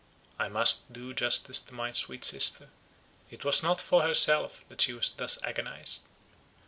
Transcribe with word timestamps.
I 0.39 0.47
must 0.47 0.91
do 0.91 1.13
justice 1.13 1.61
to 1.61 1.75
my 1.75 1.91
sweet 1.91 2.23
sister: 2.25 2.69
it 3.29 3.45
was 3.45 3.61
not 3.61 3.79
for 3.79 4.01
herself 4.01 4.63
that 4.67 4.81
she 4.81 4.93
was 4.93 5.11
thus 5.11 5.37
agonized. 5.43 6.01